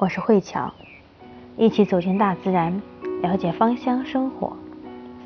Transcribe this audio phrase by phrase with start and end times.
[0.00, 0.72] 我是慧巧，
[1.58, 2.80] 一起走进大自然，
[3.20, 4.56] 了解芳香生活。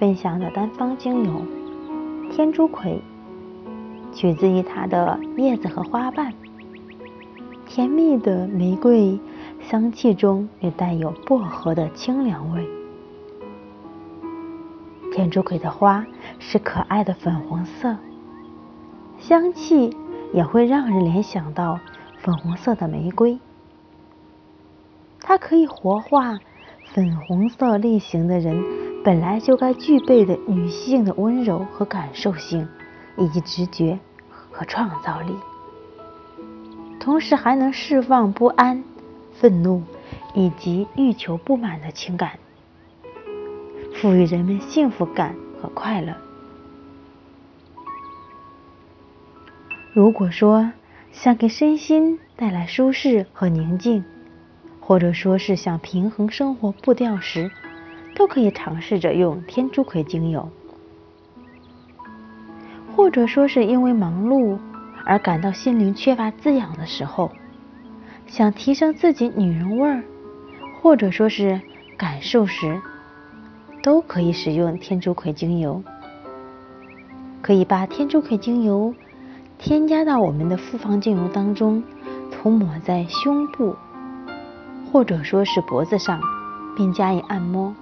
[0.00, 1.42] 分享的单方精油
[2.33, 3.00] 天竺葵，
[4.13, 6.34] 取自于它的叶子和花瓣，
[7.65, 9.16] 甜蜜的玫瑰
[9.62, 12.66] 香气中也带有薄荷的清凉味。
[15.12, 16.04] 天竺葵的花
[16.41, 17.96] 是可爱的粉红色，
[19.20, 19.96] 香气
[20.32, 21.79] 也会让人联想到
[22.18, 23.38] 粉红色的玫瑰。
[25.27, 26.39] 它可以活化
[26.85, 28.62] 粉红色类型的人
[29.03, 32.69] 本来就该具备的女性的温柔和感受性，
[33.17, 33.98] 以及直觉
[34.29, 35.34] 和创造力，
[37.01, 38.84] 同时还能释放不安、
[39.33, 39.83] 愤怒
[40.34, 42.39] 以及欲求不满的情感。
[43.95, 46.15] 赋予人们幸福感和快乐。
[49.95, 50.73] 如果说
[51.12, 54.05] 想给身心带来舒适和宁静，
[54.87, 57.50] 或者说是想平衡生活步调时，
[58.14, 60.50] 都可以尝试着用天竺葵精油；
[62.94, 64.59] 或者说是因为忙碌
[65.06, 67.31] 而感到心灵缺乏滋养的时候，
[68.27, 70.03] 想提升自己女人味儿，
[70.83, 71.61] 或者说是
[71.97, 72.81] 感受时。
[73.83, 75.83] 都可以使用天竺葵精油，
[77.42, 78.94] 可以把天竺葵精油
[79.59, 81.84] 添加到我们的复方精油当中，
[82.33, 83.77] 涂抹在胸部
[84.95, 86.20] 或者说是脖子上，
[86.77, 87.75] 并加以按摩。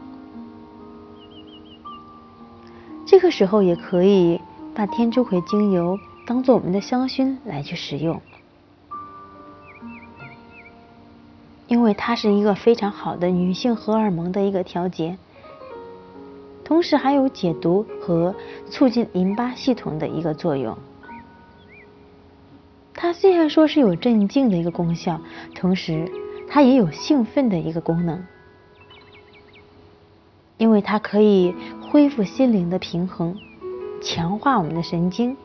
[3.05, 4.41] 这个时候也可以
[4.75, 8.19] 把天竺葵精油当做我们的香薰来去使用，
[11.69, 15.19] 因为它是一个非常好的女性荷尔蒙的一个调节。
[16.65, 18.35] 同时还有解毒和
[18.71, 20.79] 促进淋巴系统的一个作用。
[22.95, 25.21] 它虽然说是有镇静的一个功效，
[25.55, 26.11] 同时
[26.55, 28.27] 它也有兴奋的一个功能，
[30.59, 33.39] 因为它可以恢复心灵的平衡，
[34.03, 35.39] 强化我们的神经，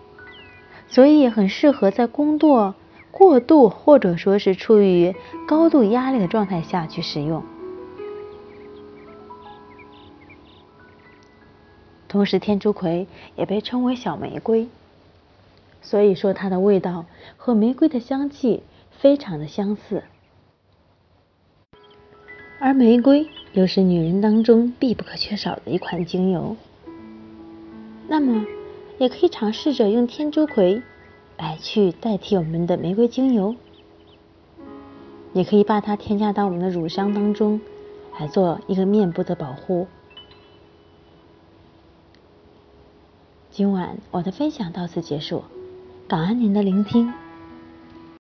[0.90, 2.76] 所以也很适合在工作
[3.10, 5.16] 过度或者说是处于
[5.48, 7.42] 高度压力的状态下去使用。
[12.10, 13.08] 同时，天竺葵
[13.38, 14.68] 也被称为小玫瑰，
[15.82, 17.06] 所以说它的味道
[17.38, 20.04] 和玫瑰的香气非常的相似。
[22.60, 26.56] 而玫瑰又是女人当中必不可缺少的一款精油，
[28.08, 28.46] 那么
[28.98, 30.82] 也可以尝试着用天竺葵
[31.38, 33.56] 来去代替我们的玫瑰精油，
[35.34, 37.62] 也可以把它添加到我们的乳霜当中，
[38.20, 39.88] 来做一个面部的保护。
[43.52, 45.44] 今晚我的分享到此结束，
[46.08, 47.14] 感恩您的聆听。